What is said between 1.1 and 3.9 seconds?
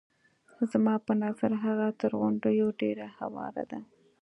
نظر هغه تر غونډیو ډېره هواره ده.